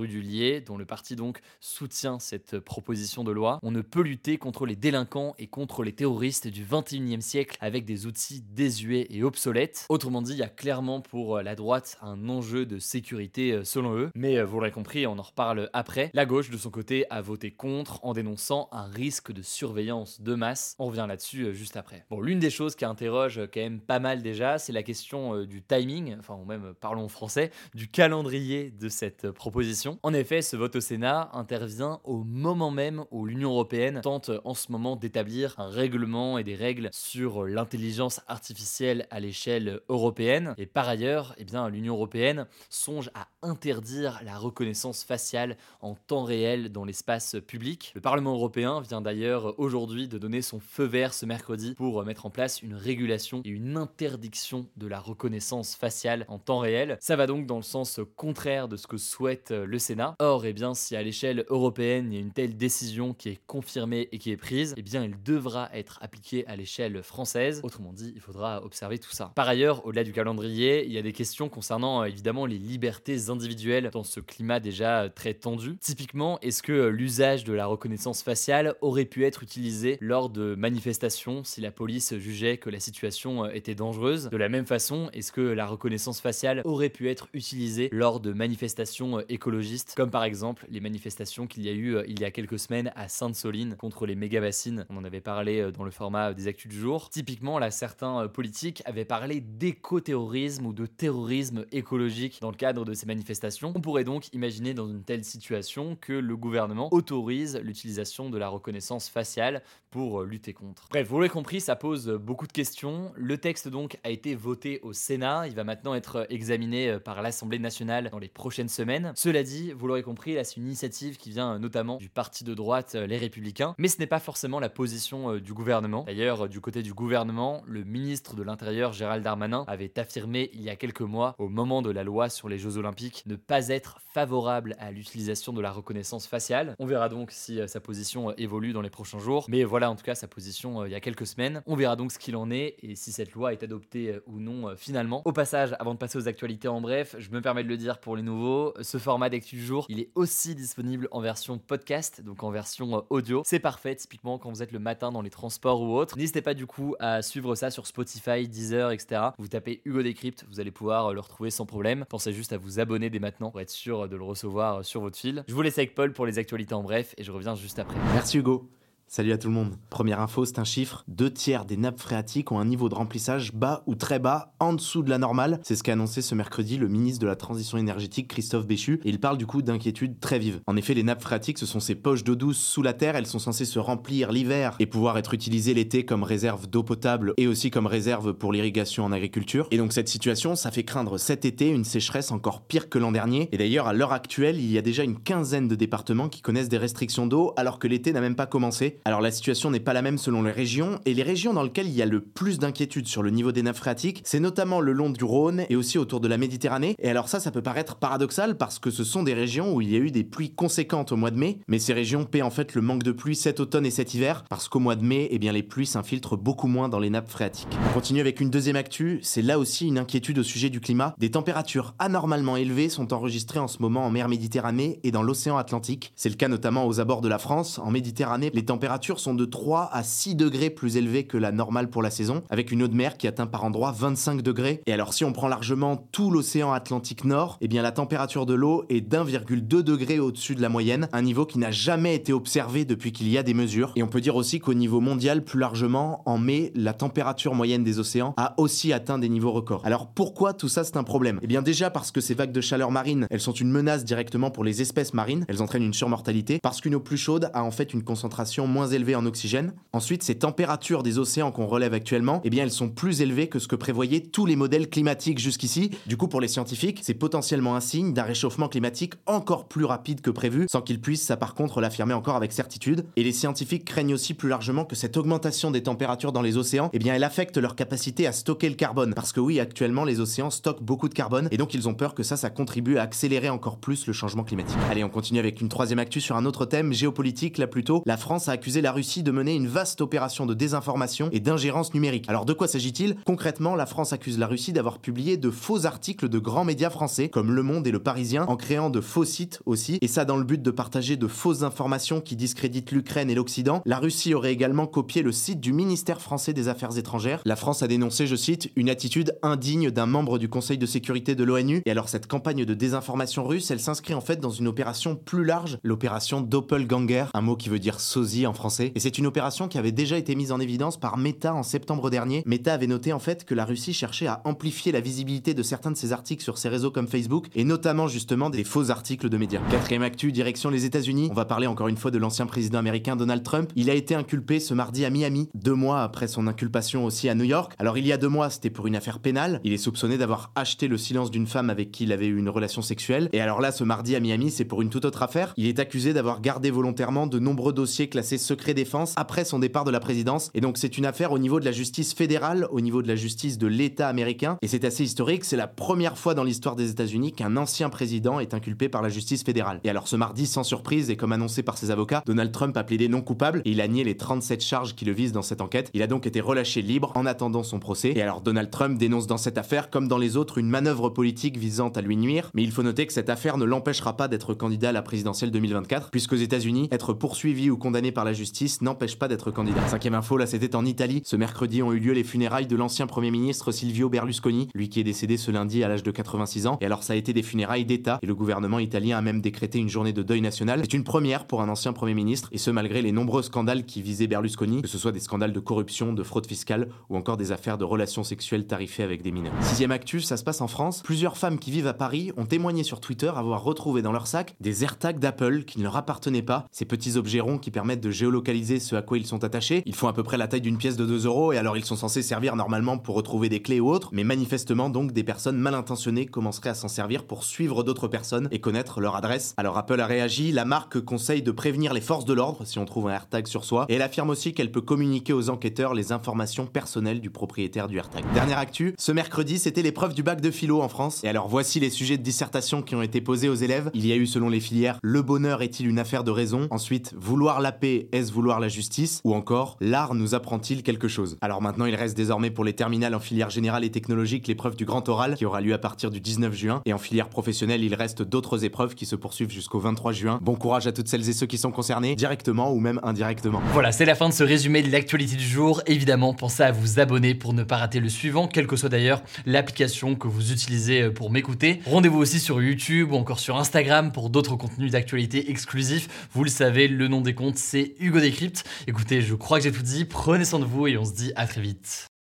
dont 0.60 0.78
le 0.78 0.84
parti 0.84 1.16
donc 1.16 1.41
soutient 1.60 2.19
cette 2.19 2.60
proposition 2.60 3.24
de 3.24 3.32
loi. 3.32 3.58
On 3.62 3.70
ne 3.70 3.80
peut 3.80 4.00
lutter 4.00 4.38
contre 4.38 4.64
les 4.64 4.76
délinquants 4.76 5.34
et 5.38 5.48
contre 5.48 5.82
les 5.82 5.92
terroristes 5.92 6.46
du 6.46 6.64
21e 6.64 7.20
siècle 7.20 7.58
avec 7.60 7.84
des 7.84 8.06
outils 8.06 8.42
désuets 8.42 9.08
et 9.10 9.22
obsolètes. 9.22 9.86
Autrement 9.88 10.22
dit, 10.22 10.32
il 10.32 10.38
y 10.38 10.42
a 10.42 10.48
clairement 10.48 11.00
pour 11.00 11.41
la 11.41 11.56
droite 11.56 11.98
un 12.00 12.28
enjeu 12.28 12.64
de 12.64 12.78
sécurité 12.78 13.52
euh, 13.52 13.64
selon 13.64 13.96
eux. 13.96 14.10
Mais 14.14 14.38
euh, 14.38 14.44
vous 14.44 14.58
l'aurez 14.58 14.70
compris, 14.70 15.06
on 15.06 15.19
en 15.19 15.22
reparle 15.22 15.69
après. 15.72 16.10
La 16.14 16.26
gauche, 16.26 16.50
de 16.50 16.56
son 16.56 16.70
côté, 16.70 17.06
a 17.10 17.20
voté 17.20 17.50
contre 17.50 18.05
en 18.05 18.12
dénonçant 18.12 18.69
un 18.72 18.87
risque 18.87 19.32
de 19.32 19.43
surveillance 19.43 20.20
de 20.20 20.34
masse. 20.34 20.76
On 20.78 20.87
revient 20.87 21.06
là-dessus 21.08 21.55
juste 21.55 21.76
après. 21.76 22.06
Bon, 22.08 22.20
l'une 22.20 22.38
des 22.38 22.50
choses 22.50 22.76
qui 22.76 22.84
interroge 22.84 23.40
quand 23.52 23.60
même 23.60 23.81
pas 23.81 23.99
mal 23.99 24.22
déjà, 24.22 24.58
c'est 24.58 24.72
la 24.72 24.82
question 24.82 25.44
du 25.44 25.62
timing, 25.62 26.16
enfin, 26.19 26.34
ou 26.34 26.44
même 26.44 26.75
parlons 26.81 27.08
français, 27.08 27.38
du 27.75 27.88
calendrier 27.88 28.70
de 28.70 28.88
cette 28.88 29.31
proposition. 29.31 29.99
En 30.02 30.12
effet, 30.12 30.43
ce 30.43 30.56
vote 30.56 30.76
au 30.76 30.81
Sénat 30.81 31.31
intervient 31.32 32.00
au 32.05 32.25
moment 32.25 32.70
même 32.70 33.05
où 33.11 33.26
l'Union 33.26 33.50
européenne 33.50 34.00
tente 34.02 34.31
en 34.44 34.55
ce 34.55 34.73
moment 34.73 34.96
d'établir 34.96 35.55
un 35.58 35.69
règlement 35.69 36.38
et 36.38 36.44
des 36.44 36.55
règles 36.55 36.88
sur 36.93 37.44
l'intelligence 37.44 38.20
artificielle 38.26 39.06
à 39.11 39.20
l'échelle 39.20 39.81
européenne. 39.88 40.55
Et 40.58 40.67
par 40.67 40.88
ailleurs, 40.88 41.35
eh 41.38 41.44
bien, 41.44 41.69
l'Union 41.69 41.94
européenne 41.94 42.46
songe 42.70 43.11
à 43.14 43.29
interdire 43.43 44.20
la 44.25 44.37
reconnaissance 44.37 45.05
faciale 45.05 45.56
en 45.81 45.94
temps 45.94 46.25
réel 46.25 46.70
dans 46.70 46.84
l'espace 46.84 47.37
public. 47.46 47.93
Le 47.94 48.00
Parlement 48.00 48.34
européen 48.34 48.81
vient 48.81 49.00
d'ailleurs 49.00 49.58
aujourd'hui 49.58 50.08
de 50.08 50.19
donner 50.19 50.43
son 50.43 50.61
feu 50.61 50.84
vert 50.84 51.14
ce 51.14 51.26
mercredi 51.26 51.75
pour 51.75 52.05
mettre 52.05 52.26
en 52.26 52.31
place 52.31 52.62
une 52.62 52.75
régulation 52.75 53.43
et 53.44 53.49
une 53.49 53.76
interdiction 53.76 54.67
de 54.76 54.87
la 54.87 55.00
reconnaissance 55.00 55.75
faciale 55.75 56.25
en 56.29 56.38
temps 56.38 56.58
réel. 56.58 56.96
Ça 57.00 57.17
va 57.17 57.26
donc 57.28 57.44
dans 57.46 57.58
le 57.58 57.62
sens 57.62 58.00
contraire 58.16 58.69
de 58.69 58.76
ce 58.76 58.86
que 58.86 58.96
souhaite 58.96 59.50
le 59.50 59.78
Sénat. 59.78 60.16
Or, 60.19 60.46
eh 60.46 60.54
bien, 60.54 60.72
si 60.72 60.96
à 60.96 61.02
l'échelle 61.02 61.44
européenne 61.50 62.10
il 62.10 62.14
y 62.14 62.16
a 62.16 62.20
une 62.20 62.32
telle 62.32 62.56
décision 62.56 63.12
qui 63.12 63.28
est 63.28 63.40
confirmée 63.46 64.08
et 64.12 64.19
qui 64.19 64.30
est 64.30 64.38
prise, 64.38 64.72
eh 64.78 64.82
bien, 64.82 65.04
elle 65.04 65.22
devra 65.22 65.69
être 65.75 65.98
appliquée 66.00 66.46
à 66.46 66.56
l'échelle 66.56 67.02
française. 67.02 67.60
Autrement 67.62 67.92
dit, 67.92 68.12
il 68.14 68.20
faudra 68.22 68.64
observer 68.64 68.98
tout 68.98 69.10
ça. 69.10 69.32
Par 69.34 69.46
ailleurs, 69.46 69.84
au-delà 69.84 70.04
du 70.04 70.12
calendrier, 70.12 70.86
il 70.86 70.92
y 70.92 70.96
a 70.96 71.02
des 71.02 71.12
questions 71.12 71.50
concernant 71.50 72.02
évidemment 72.02 72.46
les 72.46 72.58
libertés 72.58 73.28
individuelles 73.28 73.90
dans 73.92 74.04
ce 74.04 74.20
climat 74.20 74.58
déjà 74.58 75.10
très 75.10 75.34
tendu. 75.34 75.76
Typiquement, 75.76 76.40
est-ce 76.40 76.62
que 76.62 76.86
l'usage 76.86 77.44
de 77.44 77.52
la 77.52 77.66
reconnaissance 77.66 78.22
faciale 78.22 78.74
aurait 78.81 79.04
pu 79.04 79.26
être 79.26 79.42
utilisé 79.42 79.98
lors 80.00 80.31
de 80.31 80.54
manifestations 80.54 81.44
si 81.44 81.60
la 81.60 81.70
police 81.70 82.16
jugeait 82.16 82.56
que 82.56 82.70
la 82.70 82.81
situation 82.81 83.44
était 83.50 83.74
dangereuse? 83.74 84.31
De 84.31 84.36
la 84.38 84.48
même 84.48 84.66
façon, 84.66 85.10
est-ce 85.12 85.31
que 85.31 85.42
la 85.42 85.66
reconnaissance 85.66 86.20
faciale 86.20 86.62
aurait 86.64 86.88
pu 86.88 87.10
être 87.10 87.18
utilisée 87.32 87.88
lors 87.93 88.20
de 88.20 88.32
manifestations 88.32 89.20
écologistes, 89.29 89.94
comme 89.97 90.11
par 90.11 90.25
exemple 90.25 90.67
les 90.70 90.81
manifestations 90.81 91.47
qu'il 91.47 91.65
y 91.65 91.69
a 91.69 91.73
eu 91.73 91.99
il 92.06 92.20
y 92.20 92.25
a 92.25 92.31
quelques 92.31 92.59
semaines 92.59 92.93
à 92.94 93.09
Sainte-Soline 93.09 93.76
contre 93.76 94.06
les 94.06 94.15
méga-bassines 94.15 94.87
On 94.91 94.97
en 94.97 95.05
avait 95.05 95.20
parlé 95.20 95.70
dans 95.73 95.85
le 95.85 95.91
format 95.91 96.35
des 96.35 96.47
actus 96.47 96.70
du 96.70 96.79
jour. 96.79 97.11
Typiquement, 97.11 97.59
là, 97.59 97.70
certains 97.70 98.29
politiques 98.29 98.82
avaient 98.85 99.05
parlé 99.05 99.41
d'éco-terrorisme 99.41 100.67
ou 100.67 100.73
de 100.73 100.87
terrorisme 100.87 101.65
écologique 101.73 102.38
dans 102.41 102.50
le 102.50 102.56
cadre 102.56 102.85
de 102.85 102.94
ces 102.94 103.06
manifestations. 103.06 103.73
On 103.75 103.81
pourrait 103.81 104.05
donc 104.05 104.32
imaginer 104.35 104.75
dans 104.75 104.88
une 104.88 105.03
telle 105.03 105.25
situation 105.25 105.97
que 106.00 106.12
le 106.12 106.37
gouvernement 106.37 106.93
autorise 106.93 107.56
l'utilisation 107.62 108.31
de 108.31 108.38
la 108.38 108.49
reconnaissance 108.49 109.09
faciale 109.09 109.62
pour 109.91 110.23
lutter 110.23 110.53
contre. 110.53 110.88
Bref, 110.91 111.09
vous 111.09 111.19
l'avez 111.19 111.31
compris, 111.31 111.61
ça 111.61 111.76
pose 111.76 112.09
beaucoup 112.09 112.47
de 112.47 112.53
questions. 112.53 113.12
Le 113.17 113.38
texte 113.38 113.69
donc 113.69 113.99
a 114.05 114.11
été 114.11 114.35
voté 114.35 114.81
au 114.82 114.93
Sénat, 114.93 115.47
il 115.47 115.55
va 115.55 115.65
maintenant 115.65 115.94
être 115.94 116.26
examiné 116.31 116.99
l'Assemblée 117.22 117.58
nationale 117.58 118.08
dans 118.10 118.19
les 118.19 118.28
prochaines 118.28 118.69
semaines. 118.69 119.12
Cela 119.14 119.43
dit, 119.43 119.72
vous 119.72 119.87
l'aurez 119.87 120.02
compris, 120.02 120.34
là 120.34 120.44
c'est 120.44 120.56
une 120.56 120.66
initiative 120.66 121.16
qui 121.16 121.31
vient 121.31 121.58
notamment 121.58 121.96
du 121.96 122.08
parti 122.08 122.44
de 122.44 122.55
droite 122.55 122.94
Les 122.94 123.19
Républicains, 123.19 123.75
mais 123.78 123.88
ce 123.88 123.99
n'est 123.99 124.06
pas 124.06 124.20
forcément 124.20 124.60
la 124.60 124.69
position 124.69 125.37
du 125.37 125.52
gouvernement. 125.52 126.05
D'ailleurs, 126.05 126.49
du 126.49 126.60
côté 126.60 126.82
du 126.82 126.94
gouvernement, 126.94 127.62
le 127.66 127.84
ministre 127.84 128.34
de 128.34 128.43
l'Intérieur 128.43 128.93
Gérald 128.93 129.25
Darmanin 129.25 129.64
avait 129.66 129.99
affirmé 129.99 130.50
il 130.52 130.62
y 130.62 130.70
a 130.70 130.76
quelques 130.76 131.00
mois, 131.00 131.34
au 131.38 131.49
moment 131.49 131.82
de 131.82 131.90
la 131.90 132.05
loi 132.05 132.28
sur 132.28 132.49
les 132.49 132.58
Jeux 132.58 132.76
Olympiques, 132.76 133.25
ne 133.26 133.37
pas 133.37 133.69
être 133.69 133.99
favorable 134.12 134.76
à 134.78 134.90
l'utilisation 134.90 135.52
de 135.52 135.60
la 135.60 135.70
reconnaissance 135.70 136.26
faciale. 136.26 136.75
On 136.78 136.87
verra 136.87 137.08
donc 137.08 137.31
si 137.31 137.60
sa 137.66 137.81
position 137.81 138.34
évolue 138.37 138.72
dans 138.72 138.82
les 138.82 138.90
prochains 138.90 139.19
jours, 139.19 139.46
mais 139.49 139.64
voilà 139.64 139.90
en 139.90 139.96
tout 139.96 140.05
cas 140.05 140.14
sa 140.14 140.28
position 140.28 140.84
il 140.84 140.93
y 140.93 140.94
a 140.94 141.00
quelques 141.00 141.26
semaines. 141.26 141.62
On 141.66 141.76
verra 141.76 141.96
donc 141.96 142.12
ce 142.12 142.19
qu'il 142.19 142.37
en 142.37 142.50
est 142.50 142.76
et 142.82 142.96
si 142.96 143.12
cette 143.12 143.32
loi 143.32 143.52
est 143.52 143.62
adoptée 143.62 144.19
ou 144.26 144.40
non 144.40 144.75
finalement. 144.76 145.22
Au 145.25 145.32
passage, 145.32 145.75
avant 145.78 145.94
de 145.94 145.99
passer 145.99 146.19
aux 146.19 146.28
actualités 146.28 146.69
en 146.69 146.81
bref, 146.81 146.97
je 147.18 147.30
me 147.30 147.40
permets 147.40 147.64
de 147.64 147.68
le 147.68 147.76
dire 147.76 147.98
pour 147.98 148.16
les 148.16 148.22
nouveaux, 148.22 148.74
ce 148.80 148.98
format 148.98 149.30
d'actu 149.30 149.56
du 149.56 149.64
jour, 149.64 149.86
il 149.88 150.00
est 150.00 150.10
aussi 150.14 150.54
disponible 150.54 151.08
en 151.10 151.20
version 151.20 151.58
podcast, 151.58 152.22
donc 152.22 152.42
en 152.42 152.50
version 152.50 153.04
audio. 153.10 153.42
C'est 153.44 153.58
parfait 153.58 153.94
typiquement 153.94 154.38
quand 154.38 154.50
vous 154.50 154.62
êtes 154.62 154.72
le 154.72 154.78
matin 154.78 155.12
dans 155.12 155.22
les 155.22 155.30
transports 155.30 155.80
ou 155.80 155.96
autres. 155.96 156.16
N'hésitez 156.16 156.42
pas 156.42 156.54
du 156.54 156.66
coup 156.66 156.94
à 156.98 157.22
suivre 157.22 157.54
ça 157.54 157.70
sur 157.70 157.86
Spotify, 157.86 158.48
Deezer, 158.48 158.90
etc. 158.90 159.22
Vous 159.38 159.48
tapez 159.48 159.80
Hugo 159.84 160.02
Décrypte, 160.02 160.44
vous 160.48 160.60
allez 160.60 160.70
pouvoir 160.70 161.12
le 161.12 161.20
retrouver 161.20 161.50
sans 161.50 161.66
problème. 161.66 162.04
Pensez 162.08 162.32
juste 162.32 162.52
à 162.52 162.58
vous 162.58 162.80
abonner 162.80 163.10
dès 163.10 163.18
maintenant 163.18 163.50
pour 163.50 163.60
être 163.60 163.70
sûr 163.70 164.08
de 164.08 164.16
le 164.16 164.24
recevoir 164.24 164.84
sur 164.84 165.00
votre 165.00 165.18
fil. 165.18 165.44
Je 165.48 165.54
vous 165.54 165.62
laisse 165.62 165.78
avec 165.78 165.94
Paul 165.94 166.12
pour 166.12 166.26
les 166.26 166.38
actualités 166.38 166.74
en 166.74 166.82
bref 166.82 167.14
et 167.18 167.24
je 167.24 167.32
reviens 167.32 167.54
juste 167.54 167.78
après. 167.78 167.98
Merci 168.14 168.38
Hugo. 168.38 168.68
Salut 169.10 169.32
à 169.32 169.38
tout 169.38 169.49
le 169.49 169.55
monde. 169.55 169.78
Première 169.88 170.20
info, 170.20 170.44
c'est 170.44 170.58
un 170.58 170.64
chiffre. 170.64 171.02
Deux 171.08 171.32
tiers 171.32 171.64
des 171.64 171.78
nappes 171.78 171.99
phréatiques 171.99 172.52
ont 172.52 172.58
un 172.58 172.66
niveau 172.66 172.90
de 172.90 172.94
remplissage 172.94 173.55
bas 173.55 173.82
ou 173.87 173.94
très 173.94 174.19
bas, 174.19 174.52
en 174.60 174.75
dessous 174.75 175.02
de 175.02 175.08
la 175.08 175.16
normale. 175.16 175.60
C'est 175.62 175.76
ce 175.76 175.82
qu'a 175.82 175.94
annoncé 175.94 176.20
ce 176.20 176.34
mercredi 176.34 176.76
le 176.76 176.88
ministre 176.88 177.20
de 177.20 177.26
la 177.26 177.34
Transition 177.34 177.78
énergétique 177.78 178.28
Christophe 178.28 178.66
Béchu. 178.66 179.00
Et 179.06 179.08
il 179.08 179.19
parle 179.19 179.38
du 179.38 179.46
coup 179.46 179.62
d'inquiétudes 179.62 180.20
très 180.20 180.38
vives. 180.38 180.60
En 180.66 180.76
effet, 180.76 180.93
les 180.93 181.05
nappes 181.05 181.22
phréatiques, 181.22 181.56
ce 181.56 181.64
sont 181.64 181.81
ces 181.81 181.94
poches 181.94 182.22
d'eau 182.22 182.34
douce 182.34 182.58
sous 182.58 182.82
la 182.82 182.93
terre. 182.93 183.16
Elles 183.16 183.26
sont 183.26 183.38
censées 183.38 183.64
se 183.64 183.78
remplir 183.78 184.31
l'hiver 184.31 184.76
et 184.78 184.84
pouvoir 184.84 185.16
être 185.16 185.32
utilisées 185.32 185.72
l'été 185.72 186.05
comme 186.05 186.22
réserve 186.22 186.66
d'eau 186.66 186.82
potable 186.82 187.32
et 187.38 187.46
aussi 187.46 187.70
comme 187.70 187.87
réserve 187.87 188.34
pour 188.34 188.52
l'irrigation 188.52 189.06
en 189.06 189.12
agriculture. 189.12 189.69
Et 189.70 189.78
donc 189.78 189.94
cette 189.94 190.10
situation, 190.10 190.55
ça 190.55 190.70
fait 190.70 190.84
craindre 190.84 191.16
cet 191.16 191.46
été 191.46 191.70
une 191.70 191.84
sécheresse 191.84 192.31
encore 192.31 192.60
pire 192.60 192.90
que 192.90 192.99
l'an 192.99 193.12
dernier. 193.12 193.49
Et 193.52 193.56
d'ailleurs, 193.56 193.87
à 193.87 193.94
l'heure 193.94 194.12
actuelle, 194.12 194.58
il 194.58 194.70
y 194.70 194.76
a 194.76 194.82
déjà 194.82 195.02
une 195.02 195.19
quinzaine 195.19 195.66
de 195.66 195.76
départements 195.76 196.28
qui 196.28 196.43
connaissent 196.43 196.69
des 196.69 196.76
restrictions 196.76 197.26
d'eau 197.26 197.55
alors 197.56 197.78
que 197.78 197.88
l'été 197.88 198.12
n'a 198.12 198.20
même 198.20 198.37
pas 198.37 198.44
commencé. 198.44 198.97
Alors 199.04 199.20
la 199.20 199.30
situation 199.30 199.70
n'est 199.70 199.80
pas 199.80 199.92
la 199.92 200.02
même 200.02 200.18
selon 200.18 200.42
les 200.42 200.52
régions, 200.52 201.00
et 201.04 201.14
les 201.14 201.22
régions 201.22 201.52
dans 201.52 201.62
lesquelles 201.62 201.88
il 201.88 201.94
y 201.94 202.02
a 202.02 202.06
le 202.06 202.20
plus 202.20 202.58
d'inquiétude 202.58 203.06
sur 203.06 203.22
le 203.22 203.30
niveau 203.30 203.52
des 203.52 203.62
nappes 203.62 203.76
phréatiques, 203.76 204.22
c'est 204.24 204.40
notamment 204.40 204.80
le 204.80 204.92
long 204.92 205.10
du 205.10 205.24
Rhône 205.24 205.64
et 205.68 205.76
aussi 205.76 205.98
autour 205.98 206.20
de 206.20 206.28
la 206.28 206.38
Méditerranée. 206.38 206.94
Et 206.98 207.10
alors 207.10 207.28
ça, 207.28 207.40
ça 207.40 207.50
peut 207.50 207.62
paraître 207.62 207.96
paradoxal 207.96 208.56
parce 208.56 208.78
que 208.78 208.90
ce 208.90 209.04
sont 209.04 209.22
des 209.22 209.34
régions 209.34 209.74
où 209.74 209.80
il 209.80 209.90
y 209.90 209.96
a 209.96 209.98
eu 209.98 210.10
des 210.10 210.24
pluies 210.24 210.50
conséquentes 210.50 211.12
au 211.12 211.16
mois 211.16 211.30
de 211.30 211.38
mai, 211.38 211.58
mais 211.68 211.78
ces 211.78 211.92
régions 211.92 212.24
paient 212.24 212.42
en 212.42 212.50
fait 212.50 212.74
le 212.74 212.82
manque 212.82 213.02
de 213.02 213.12
pluie 213.12 213.36
cet 213.36 213.60
automne 213.60 213.86
et 213.86 213.90
cet 213.90 214.14
hiver, 214.14 214.44
parce 214.48 214.68
qu'au 214.68 214.80
mois 214.80 214.96
de 214.96 215.04
mai, 215.04 215.28
eh 215.30 215.38
bien 215.38 215.52
les 215.52 215.62
pluies 215.62 215.86
s'infiltrent 215.86 216.36
beaucoup 216.36 216.66
moins 216.66 216.88
dans 216.88 216.98
les 216.98 217.10
nappes 217.10 217.30
phréatiques. 217.30 217.68
On 217.90 217.92
continue 217.94 218.20
avec 218.20 218.40
une 218.40 218.50
deuxième 218.50 218.76
actu, 218.76 219.20
c'est 219.22 219.42
là 219.42 219.58
aussi 219.58 219.86
une 219.86 219.98
inquiétude 219.98 220.38
au 220.38 220.42
sujet 220.42 220.70
du 220.70 220.80
climat. 220.80 221.14
Des 221.18 221.30
températures 221.30 221.94
anormalement 221.98 222.56
élevées 222.56 222.88
sont 222.88 223.12
enregistrées 223.12 223.60
en 223.60 223.68
ce 223.68 223.80
moment 223.80 224.04
en 224.04 224.10
mer 224.10 224.28
Méditerranée 224.28 225.00
et 225.04 225.10
dans 225.10 225.22
l'océan 225.22 225.56
Atlantique. 225.56 226.12
C'est 226.16 226.28
le 226.28 226.34
cas 226.34 226.48
notamment 226.48 226.86
aux 226.86 227.00
abords 227.00 227.20
de 227.20 227.28
la 227.28 227.38
France. 227.38 227.78
En 227.78 227.90
Méditerranée, 227.90 228.50
les 228.52 228.64
températures 228.64 228.88
sont 229.17 229.35
de 229.35 229.44
3 229.44 229.90
à 229.93 230.02
6 230.02 230.35
degrés 230.35 230.70
plus 230.70 230.96
élevées 230.96 231.25
que 231.25 231.37
la 231.37 231.52
normale 231.52 231.90
pour 231.90 232.02
la 232.02 232.11
saison, 232.11 232.43
avec 232.50 232.73
une 232.73 232.82
eau 232.82 232.88
de 232.88 232.94
mer 232.94 233.17
qui 233.17 233.26
atteint 233.26 233.46
par 233.46 233.64
endroits 233.64 233.93
25 233.93 234.43
degrés. 234.43 234.82
Et 234.87 234.93
alors 234.93 235.12
si 235.12 235.25
on 235.25 235.32
prend 235.32 235.49
largement 235.49 236.08
tout 236.11 236.31
l'océan 236.31 236.73
Atlantique 236.73 237.25
Nord, 237.25 237.58
eh 237.61 237.69
bien 237.69 237.82
la 237.82 237.93
température 237.93 238.46
de 238.46 238.55
l'eau 238.55 238.85
est 238.88 239.00
d'1,2 239.00 239.82
degré 239.82 240.19
au-dessus 240.19 240.55
de 240.55 240.62
la 240.62 240.69
moyenne, 240.69 241.08
un 241.12 241.23
niveau 241.23 241.46
qui 241.46 241.58
n'a 241.58 241.70
jamais 241.70 242.14
été 242.14 242.32
observé 242.32 242.85
depuis 242.85 243.12
qu'il 243.12 243.29
y 243.29 243.38
a 243.38 243.43
des 243.43 243.55
mesures. 243.55 243.93
Et 243.96 244.02
on 244.02 244.08
peut 244.08 244.20
dire 244.20 244.37
aussi 244.37 244.58
qu'au 244.58 244.75
niveau 244.75 245.00
mondial, 245.00 245.44
plus 245.44 245.58
largement, 245.61 246.23
en 246.26 246.38
mai, 246.38 246.73
la 246.75 246.93
température 246.93 247.55
moyenne 247.55 247.84
des 247.84 247.99
océans 247.99 248.34
a 248.37 248.55
aussi 248.58 248.93
atteint 248.93 249.19
des 249.19 249.29
niveaux 249.29 249.52
records. 249.52 249.84
Alors 249.84 250.08
pourquoi 250.08 250.55
tout 250.55 250.69
ça 250.69 250.84
c'est 250.84 250.96
un 250.96 251.05
problème? 251.05 251.38
Eh 251.43 251.46
bien 251.46 251.62
déjà 251.62 251.91
parce 251.91 252.11
que 252.11 252.20
ces 252.20 252.34
vagues 252.34 252.52
de 252.52 252.61
chaleur 252.61 252.91
marine, 252.91 253.26
elles 253.31 253.41
sont 253.41 253.52
une 253.52 253.70
menace 253.70 254.05
directement 254.05 254.50
pour 254.50 254.64
les 254.64 254.82
espèces 254.82 255.14
marines, 255.14 255.44
elles 255.49 255.62
entraînent 255.62 255.84
une 255.84 255.94
surmortalité, 255.94 256.58
parce 256.62 256.81
qu'une 256.81 256.94
eau 256.94 257.00
plus 257.00 257.17
chaude 257.17 257.50
a 257.55 257.62
en 257.62 257.70
fait 257.70 257.93
une 257.93 258.02
concentration 258.02 258.67
moins 258.78 258.86
élevée 258.86 259.16
en 259.16 259.26
oxygène 259.26 259.72
Ensuite, 259.92 260.22
ces 260.22 260.36
températures 260.36 261.02
des 261.02 261.19
océans 261.19 261.50
qu'on 261.50 261.66
relève 261.66 261.92
actuellement, 261.94 262.40
eh 262.44 262.50
bien, 262.50 262.62
elles 262.62 262.70
sont 262.70 262.88
plus 262.88 263.20
élevées 263.20 263.48
que 263.48 263.58
ce 263.58 263.66
que 263.66 263.75
prévoyaient 263.75 264.20
tous 264.20 264.46
les 264.46 264.54
modèles 264.54 264.88
climatiques 264.88 265.40
jusqu'ici. 265.40 265.90
Du 266.06 266.16
coup, 266.16 266.28
pour 266.28 266.40
les 266.40 266.46
scientifiques, 266.46 267.00
c'est 267.02 267.14
potentiellement 267.14 267.75
un 267.75 267.80
signe 267.80 268.12
d'un 268.12 268.22
réchauffement 268.22 268.69
climatique 268.69 269.14
encore 269.26 269.67
plus 269.67 269.84
rapide 269.84 270.20
que 270.20 270.31
prévu, 270.31 270.67
sans 270.70 270.82
qu'ils 270.82 271.00
puissent, 271.00 271.24
ça 271.24 271.36
par 271.36 271.55
contre, 271.55 271.81
l'affirmer 271.81 272.14
encore 272.14 272.36
avec 272.36 272.53
certitude. 272.53 273.06
Et 273.17 273.24
les 273.24 273.32
scientifiques 273.32 273.84
craignent 273.84 274.14
aussi 274.14 274.34
plus 274.34 274.48
largement 274.48 274.84
que 274.84 274.94
cette 274.94 275.17
augmentation 275.17 275.72
des 275.72 275.82
températures 275.82 276.32
dans 276.32 276.43
les 276.43 276.56
océans, 276.56 276.91
eh 276.93 276.98
bien, 277.00 277.14
elle 277.14 277.24
affecte 277.24 277.56
leur 277.56 277.74
capacité 277.74 278.29
à 278.29 278.32
stocker 278.32 278.69
le 278.69 278.76
carbone. 278.76 279.14
Parce 279.14 279.32
que 279.32 279.41
oui, 279.41 279.58
actuellement, 279.58 280.05
les 280.05 280.20
océans 280.20 280.50
stockent 280.50 280.82
beaucoup 280.82 281.08
de 281.08 281.14
carbone, 281.14 281.48
et 281.50 281.56
donc 281.56 281.74
ils 281.74 281.88
ont 281.88 281.94
peur 281.94 282.14
que 282.14 282.22
ça, 282.22 282.36
ça 282.36 282.50
contribue 282.50 282.98
à 282.98 283.03
accélérer 283.03 283.48
encore 283.48 283.79
plus 283.79 284.06
le 284.06 284.12
changement 284.12 284.44
climatique. 284.44 284.79
Allez, 284.91 285.03
on 285.03 285.08
continue 285.08 285.41
avec 285.41 285.60
une 285.60 285.69
troisième 285.69 285.98
actu 285.98 286.20
sur 286.20 286.36
un 286.36 286.44
autre 286.44 286.67
thème, 286.67 286.93
géopolitique, 286.93 287.58
là 287.58 287.67
plutôt. 287.67 288.03
La 288.06 288.17
France 288.17 288.48
a 288.48 288.53
accusé 288.53 288.68
la 288.69 288.93
Russie 288.93 289.22
de 289.22 289.31
mener 289.31 289.55
une 289.55 289.67
vaste 289.67 290.01
opération 290.01 290.46
de 290.46 290.55
désinformation 290.55 291.29
et 291.32 291.41
d'ingérence 291.41 291.94
numérique. 291.94 292.27
Alors 292.29 292.44
de 292.44 292.53
quoi 292.53 292.69
s'agit-il? 292.69 293.17
Concrètement, 293.25 293.75
la 293.75 293.87
France 293.87 294.13
accuse 294.13 294.39
la 294.39 294.46
Russie 294.46 294.72
d'avoir 294.72 294.98
publié 294.98 295.37
de 295.37 295.51
faux 295.51 295.87
articles 295.87 296.29
de 296.29 296.39
grands 296.39 296.65
médias 296.65 296.91
français 296.91 297.29
comme 297.29 297.53
Le 297.53 297.63
Monde 297.63 297.87
et 297.87 297.91
Le 297.91 298.03
Parisien 298.03 298.44
en 298.46 298.56
créant 298.56 298.91
de 298.91 299.01
faux 299.01 299.25
sites 299.25 299.60
aussi, 299.67 299.98
et 300.01 300.08
ça 300.08 300.25
dans 300.25 300.37
le 300.37 300.44
but 300.44 300.63
de 300.63 300.70
partager 300.70 301.17
de 301.17 301.27
fausses 301.27 301.63
informations 301.63 302.20
qui 302.20 302.37
discréditent 302.37 302.93
l'Ukraine 302.93 303.31
et 303.31 303.34
l'Occident. 303.34 303.82
La 303.87 303.98
Russie 303.98 304.34
aurait 304.34 304.53
également 304.53 304.87
copié 304.87 305.22
le 305.22 305.32
site 305.32 305.60
du 305.60 305.72
ministère 305.72 306.20
français 306.20 306.53
des 306.53 306.69
Affaires 306.69 306.98
étrangères. 306.98 307.41
La 307.44 307.56
France 307.56 307.82
a 307.82 307.89
dénoncé, 307.89 308.27
je 308.27 308.37
cite, 308.37 308.70
une 308.77 308.91
attitude 308.91 309.37
indigne 309.43 309.91
d'un 309.91 310.06
membre 310.06 310.39
du 310.39 310.48
Conseil 310.48 310.79
de 310.79 310.87
sécurité 310.87 311.34
de 311.34 311.44
l'ONU. 311.44 311.82
Et 311.87 311.91
alors 311.91 312.08
cette 312.08 312.27
campagne 312.27 312.65
de 312.65 312.75
désinformation 312.75 313.46
russe, 313.46 313.70
elle 313.70 313.81
s'inscrit 313.81 314.15
en 314.15 314.20
fait 314.20 314.41
dans 314.41 314.51
une 314.51 314.69
opération 314.69 315.17
plus 315.17 315.44
large, 315.44 315.79
l'opération 315.82 316.41
Doppelganger, 316.41 317.27
un 317.34 317.41
mot 317.41 317.56
qui 317.56 317.69
veut 317.69 317.79
dire 317.79 318.01
sosie 318.01 318.46
français. 318.52 318.93
Et 318.94 319.00
c'est 319.00 319.19
une 319.19 319.26
opération 319.26 319.69
qui 319.69 319.78
avait 319.78 319.93
déjà 319.93 320.19
été 320.19 320.34
mise 320.34 320.52
en 320.52 320.60
évidence 320.60 320.98
par 320.98 321.17
Meta 321.17 321.55
en 321.55 321.62
septembre 321.62 322.10
dernier. 322.10 322.43
Meta 322.46 322.74
avait 322.74 322.86
noté 322.86 323.12
en 323.12 323.19
fait 323.19 323.44
que 323.44 323.55
la 323.55 323.64
Russie 323.64 323.93
cherchait 323.93 324.26
à 324.26 324.40
amplifier 324.44 324.93
la 324.93 325.00
visibilité 325.00 325.55
de 325.55 325.62
certains 325.62 325.90
de 325.90 325.96
ses 325.96 326.12
articles 326.12 326.43
sur 326.43 326.58
ses 326.58 326.69
réseaux 326.69 326.90
comme 326.90 327.08
Facebook, 327.08 327.46
et 327.55 327.64
notamment 327.64 328.08
justement 328.08 328.50
des 328.50 328.64
faux 328.64 328.90
articles 328.90 329.28
de 329.28 329.36
médias. 329.36 329.60
Quatrième 329.70 330.02
actu, 330.02 330.32
direction 330.32 330.70
les 330.70 330.84
États-Unis. 330.84 331.28
On 331.31 331.34
va 331.34 331.44
parler 331.44 331.67
encore 331.67 331.88
une 331.88 331.96
fois 331.96 332.10
de 332.10 332.19
l'ancien 332.19 332.46
président 332.46 332.78
américain 332.78 333.17
Donald 333.17 333.43
Trump. 333.43 333.70
Il 333.76 333.90
a 333.90 333.94
été 333.94 334.14
inculpé 334.14 334.60
ce 334.60 334.74
mardi 334.74 335.05
à 335.05 335.10
Miami, 335.10 335.48
deux 335.55 335.74
mois 335.74 336.02
après 336.02 336.28
son 336.28 336.46
inculpation 336.46 337.05
aussi 337.05 337.28
à 337.28 337.34
New 337.34 337.44
York. 337.44 337.74
Alors 337.78 337.98
il 337.98 338.06
y 338.06 338.12
a 338.12 338.17
deux 338.17 338.28
mois, 338.28 338.50
c'était 338.50 338.70
pour 338.70 338.86
une 338.86 338.96
affaire 338.96 339.19
pénale. 339.19 339.60
Il 339.64 339.72
est 339.72 339.78
soupçonné 339.78 340.19
d'avoir 340.19 340.52
acheté 340.55 340.88
le 340.88 340.96
silence 340.98 341.31
d'une 341.31 341.46
femme 341.46 341.70
avec 341.70 341.90
qui 341.90 342.05
il 342.05 342.12
avait 342.12 342.26
eu 342.26 342.38
une 342.38 342.48
relation 342.48 342.82
sexuelle. 342.82 343.28
Et 343.32 343.40
alors 343.40 343.60
là, 343.60 343.72
ce 343.72 343.84
mardi 343.84 344.17
à 344.17 344.20
Miami, 344.20 344.50
c'est 344.50 344.64
pour 344.64 344.82
une 344.82 344.90
toute 344.90 345.05
autre 345.05 345.22
affaire. 345.22 345.52
Il 345.56 345.67
est 345.67 345.78
accusé 345.78 346.12
d'avoir 346.12 346.40
gardé 346.40 346.70
volontairement 346.70 347.26
de 347.26 347.38
nombreux 347.38 347.72
dossiers 347.72 348.08
classés 348.08 348.37
secret 348.38 348.74
défense 348.74 349.14
après 349.16 349.44
son 349.44 349.58
départ 349.58 349.84
de 349.84 349.90
la 349.90 350.00
présidence. 350.00 350.50
Et 350.54 350.60
donc 350.60 350.78
c'est 350.78 350.98
une 350.98 351.06
affaire 351.06 351.32
au 351.32 351.38
niveau 351.38 351.60
de 351.60 351.64
la 351.64 351.72
justice 351.72 352.14
fédérale, 352.14 352.66
au 352.70 352.80
niveau 352.80 353.02
de 353.02 353.08
la 353.08 353.16
justice 353.16 353.58
de 353.58 353.66
l'État 353.66 354.08
américain. 354.08 354.56
Et 354.62 354.68
c'est 354.68 354.84
assez 354.84 355.04
historique, 355.04 355.44
c'est 355.44 355.56
la 355.56 355.66
première 355.66 356.18
fois 356.18 356.34
dans 356.34 356.44
l'histoire 356.44 356.76
des 356.76 356.90
États-Unis 356.90 357.32
qu'un 357.32 357.56
ancien 357.56 357.90
président 357.90 358.40
est 358.40 358.54
inculpé 358.54 358.88
par 358.88 359.02
la 359.02 359.08
justice 359.08 359.42
fédérale. 359.42 359.80
Et 359.84 359.90
alors 359.90 360.08
ce 360.08 360.16
mardi, 360.16 360.46
sans 360.46 360.64
surprise 360.64 361.10
et 361.10 361.16
comme 361.16 361.32
annoncé 361.32 361.62
par 361.62 361.78
ses 361.78 361.90
avocats, 361.90 362.22
Donald 362.26 362.52
Trump 362.52 362.76
a 362.76 362.84
plaidé 362.84 363.08
non 363.08 363.20
coupable 363.20 363.62
et 363.64 363.70
il 363.70 363.80
a 363.80 363.88
nié 363.88 364.04
les 364.04 364.16
37 364.16 364.62
charges 364.62 364.94
qui 364.94 365.04
le 365.04 365.12
visent 365.12 365.32
dans 365.32 365.42
cette 365.42 365.60
enquête. 365.60 365.90
Il 365.94 366.02
a 366.02 366.06
donc 366.06 366.26
été 366.26 366.40
relâché 366.40 366.82
libre 366.82 367.12
en 367.14 367.26
attendant 367.26 367.62
son 367.62 367.78
procès. 367.78 368.12
Et 368.14 368.22
alors 368.22 368.40
Donald 368.40 368.70
Trump 368.70 368.98
dénonce 368.98 369.26
dans 369.26 369.36
cette 369.36 369.58
affaire, 369.58 369.90
comme 369.90 370.08
dans 370.08 370.18
les 370.18 370.36
autres, 370.36 370.58
une 370.58 370.68
manœuvre 370.68 371.08
politique 371.08 371.56
visant 371.56 371.88
à 371.88 372.00
lui 372.00 372.16
nuire. 372.16 372.50
Mais 372.54 372.62
il 372.62 372.72
faut 372.72 372.82
noter 372.82 373.06
que 373.06 373.12
cette 373.12 373.30
affaire 373.30 373.56
ne 373.56 373.64
l'empêchera 373.64 374.16
pas 374.16 374.28
d'être 374.28 374.54
candidat 374.54 374.90
à 374.90 374.92
la 374.92 375.02
présidentielle 375.02 375.50
2024, 375.50 376.10
puisqu'aux 376.10 376.36
États-Unis, 376.36 376.88
être 376.90 377.12
poursuivi 377.12 377.70
ou 377.70 377.76
condamné 377.76 378.12
par 378.12 378.24
la 378.24 378.28
justice 378.32 378.82
n'empêche 378.82 379.19
pas 379.19 379.29
d'être 379.29 379.51
candidat. 379.51 379.87
Cinquième 379.89 380.15
info, 380.15 380.37
là 380.37 380.47
c'était 380.47 380.77
en 380.77 380.85
Italie. 380.85 381.23
Ce 381.25 381.37
mercredi 381.37 381.82
ont 381.82 381.93
eu 381.93 381.99
lieu 381.99 382.13
les 382.13 382.25
funérailles 382.25 382.67
de 382.67 382.77
l'ancien 382.77 383.06
Premier 383.06 383.31
ministre 383.31 383.73
Silvio 383.73 384.08
Berlusconi, 384.08 384.69
lui 384.75 384.89
qui 384.89 385.01
est 385.01 385.05
décédé 385.05 385.37
ce 385.37 385.51
lundi 385.51 385.85
à 385.85 385.89
l'âge 385.89 386.03
de 386.03 386.11
86 386.11 386.67
ans. 386.67 386.79
Et 386.81 386.87
alors 386.87 387.03
ça 387.03 387.13
a 387.13 387.17
été 387.17 387.32
des 387.32 387.43
funérailles 387.43 387.85
d'État, 387.85 388.19
et 388.23 388.27
le 388.27 388.35
gouvernement 388.35 388.79
italien 388.79 389.19
a 389.19 389.23
même 389.23 389.41
décrété 389.41 389.79
une 389.79 389.89
journée 389.89 390.13
de 390.13 390.23
deuil 390.23 390.41
national. 390.41 390.81
C'est 390.82 390.94
une 390.94 391.05
première 391.05 391.47
pour 391.47 391.63
un 391.63 391.69
ancien 391.69 391.93
Premier 391.93 392.15
ministre, 392.15 392.49
et 392.53 392.58
ce 392.58 392.70
malgré 392.70 393.03
les 393.03 393.13
nombreux 393.13 393.43
scandales 393.43 393.85
qui 393.85 394.03
visaient 394.03 394.27
Berlusconi, 394.27 394.82
que 394.82 394.89
ce 394.89 394.99
soit 394.99 395.13
des 395.13 395.20
scandales 395.20 395.53
de 395.53 395.61
corruption, 395.61 396.13
de 396.13 396.23
fraude 396.23 396.47
fiscale, 396.47 396.89
ou 397.08 397.17
encore 397.17 397.37
des 397.37 397.53
affaires 397.53 397.79
de 397.79 397.85
relations 397.85 398.25
sexuelles 398.25 398.67
tarifées 398.67 399.03
avec 399.03 399.23
des 399.23 399.32
mineurs. 399.32 399.53
Sixième 399.61 399.91
actus, 399.91 400.27
ça 400.27 400.37
se 400.37 400.44
passe 400.44 400.61
en 400.61 400.69
France. 400.69 401.03
Plusieurs 401.03 401.37
femmes 401.37 401.58
qui 401.58 401.70
vivent 401.70 401.87
à 401.87 401.94
Paris 401.94 402.32
ont 402.37 402.47
témoigné 402.47 402.82
sur 402.82 403.01
Twitter 403.01 403.32
avoir 403.35 403.63
retrouvé 403.63 404.03
dans 404.03 404.13
leur 404.13 404.27
sac 404.27 404.55
des 404.61 404.85
AirTags 404.85 405.19
d'Apple 405.19 405.65
qui 405.65 405.79
ne 405.79 405.85
leur 405.85 405.97
appartenaient 405.97 406.43
pas. 406.43 406.67
Ces 406.70 406.85
petits 406.85 407.17
objets 407.17 407.41
ronds 407.41 407.58
qui 407.58 407.70
permettent 407.70 408.01
de 408.01 408.11
géolocaliser 408.19 408.81
ce 408.81 408.96
à 408.96 409.03
quoi 409.03 409.17
ils 409.17 409.27
sont 409.27 409.44
attachés. 409.44 409.82
Ils 409.87 409.94
font 409.94 410.08
à 410.08 410.13
peu 410.13 410.22
près 410.22 410.37
la 410.37 410.48
taille 410.48 410.60
d'une 410.60 410.77
pièce 410.77 410.96
de 410.96 411.06
2 411.06 411.27
euros 411.27 411.53
et 411.53 411.56
alors 411.56 411.77
ils 411.77 411.84
sont 411.84 411.96
censés 411.96 412.22
servir 412.22 412.56
normalement 412.56 412.98
pour 412.98 413.15
retrouver 413.15 413.48
des 413.48 413.63
clés 413.63 413.81
ou 413.81 413.89
autres. 413.89 414.10
Mais 414.13 414.25
manifestement 414.25 414.91
donc 414.91 415.13
des 415.13 415.25
personnes 415.25 415.56
mal 415.56 415.75
intentionnées 415.75 416.27
commenceraient 416.27 416.70
à 416.70 416.75
s'en 416.75 416.89
servir 416.89 417.25
pour 417.25 417.44
suivre 417.44 417.82
d'autres 417.84 418.08
personnes 418.08 418.48
et 418.51 418.60
connaître 418.60 419.01
leur 419.01 419.17
adresse. 419.17 419.55
Alors 419.56 419.79
Apple 419.79 420.01
a 420.01 420.06
réagi, 420.06 420.53
la 420.53 420.65
marque 420.65 421.01
conseille 421.01 421.43
de 421.43 421.53
prévenir 421.53 421.94
les 421.94 422.01
forces 422.01 422.25
de 422.25 422.32
l'ordre 422.34 422.65
si 422.65 422.79
on 422.79 422.84
trouve 422.84 423.08
un 423.08 423.13
AirTag 423.13 423.46
sur 423.46 423.65
soi 423.65 423.87
et 423.89 423.94
elle 423.94 424.03
affirme 424.03 424.31
aussi 424.31 424.53
qu'elle 424.53 424.72
peut 424.72 424.81
communiquer 424.81 425.32
aux 425.32 425.48
enquêteurs 425.48 425.94
les 425.94 426.13
informations 426.13 426.67
personnelles 426.67 427.20
du 427.20 427.31
propriétaire 427.31 427.89
du 427.89 427.96
AirTag. 427.98 428.25
Dernière 428.34 428.58
actu, 428.58 428.94
ce 428.98 429.13
mercredi 429.13 429.58
c'était 429.58 429.82
l'épreuve 429.82 430.15
du 430.15 430.22
bac 430.22 430.41
de 430.41 430.51
philo 430.51 430.82
en 430.82 430.89
France 430.89 431.22
et 431.22 431.29
alors 431.29 431.48
voici 431.48 431.79
les 431.81 431.91
sujets 431.91 432.19
de 432.19 432.22
dissertation 432.22 432.82
qui 432.82 432.94
ont 432.94 433.03
été 433.03 433.20
posés 433.20 433.48
aux 433.48 433.55
élèves. 433.55 433.91
Il 433.94 434.06
y 434.06 434.13
a 434.13 434.17
eu 434.17 434.27
selon 434.27 434.48
les 434.48 434.60
filières 434.60 434.98
le 435.03 435.22
bonheur 435.22 435.63
est-il 435.63 435.87
une 435.87 435.98
affaire 435.98 436.25
de 436.25 436.31
raison? 436.31 436.67
Ensuite, 436.70 437.15
vouloir 437.17 437.60
la 437.60 437.72
paix 437.72 438.07
est-ce 438.12 438.32
vouloir 438.32 438.60
la 438.60 438.69
justice 438.69 439.20
Ou 439.24 439.34
encore, 439.34 439.77
l'art 439.81 440.15
nous 440.15 440.34
apprend-il 440.34 440.82
quelque 440.82 441.08
chose? 441.08 441.36
Alors 441.41 441.62
maintenant, 441.62 441.86
il 441.86 441.94
reste 441.94 442.17
désormais 442.17 442.50
pour 442.50 442.65
les 442.65 442.72
terminales 442.72 443.15
en 443.15 443.20
filière 443.20 443.50
générale 443.50 443.84
et 443.84 443.91
technologique 443.91 444.46
l'épreuve 444.46 444.77
du 444.77 444.84
grand 444.84 445.08
oral 445.08 445.34
qui 445.36 445.44
aura 445.44 445.60
lieu 445.60 445.74
à 445.74 445.79
partir 445.79 446.10
du 446.10 446.20
19 446.20 446.55
juin. 446.55 446.82
Et 446.84 446.93
en 446.93 446.98
filière 446.98 447.29
professionnelle, 447.29 447.82
il 447.84 447.94
reste 447.94 448.22
d'autres 448.22 448.65
épreuves 448.65 448.94
qui 448.94 449.06
se 449.06 449.17
poursuivent 449.17 449.50
jusqu'au 449.50 449.79
23 449.79 450.12
juin. 450.12 450.38
Bon 450.43 450.55
courage 450.55 450.86
à 450.86 450.93
toutes 450.93 451.08
celles 451.08 451.29
et 451.29 451.32
ceux 451.32 451.46
qui 451.46 451.58
sont 451.58 451.70
concernés, 451.70 452.15
directement 452.15 452.72
ou 452.72 452.81
même 452.81 453.00
indirectement. 453.03 453.60
Voilà, 453.72 453.93
c'est 453.93 454.05
la 454.05 454.15
fin 454.15 454.29
de 454.29 454.34
ce 454.34 454.44
résumé 454.44 454.82
de 454.82 454.91
l'actualité 454.91 455.36
du 455.36 455.46
jour. 455.46 455.82
Évidemment, 455.86 456.34
pensez 456.34 456.62
à 456.62 456.72
vous 456.72 457.00
abonner 457.00 457.34
pour 457.34 457.53
ne 457.53 457.62
pas 457.62 457.77
rater 457.77 458.00
le 458.00 458.08
suivant, 458.08 458.48
quelle 458.48 458.67
que 458.67 458.77
soit 458.77 458.88
d'ailleurs 458.88 459.22
l'application 459.46 460.15
que 460.15 460.29
vous 460.29 460.53
utilisez 460.53 461.03
euh, 461.03 461.10
pour 461.12 461.31
m'écouter. 461.31 461.81
Rendez-vous 461.86 462.19
aussi 462.19 462.41
sur 462.41 462.60
YouTube 462.60 463.12
ou 463.12 463.17
encore 463.17 463.38
sur 463.38 463.56
Instagram 463.56 464.12
pour 464.12 464.31
d'autres 464.31 464.56
contenus 464.56 464.93
d'actualité 464.93 465.50
exclusifs. 465.50 466.29
Vous 466.32 466.44
le 466.44 466.50
savez, 466.50 466.88
le 466.88 467.08
nom 467.08 467.20
des 467.20 467.34
comptes, 467.34 467.58
c'est 467.58 467.94
Hugo 467.98 468.20
Décrypte. 468.20 468.64
Écoutez, 468.86 469.22
je 469.22 469.34
crois 469.34 469.58
que 469.58 469.64
j'ai 469.64 469.72
tout 469.72 469.82
dit. 469.82 470.05
Prenez 470.05 470.44
soin 470.44 470.58
de 470.58 470.64
vous 470.64 470.86
et 470.86 470.96
on 470.96 471.05
se 471.05 471.12
dit 471.12 471.32
à 471.36 471.46
très 471.46 471.60
vite. 471.60 472.07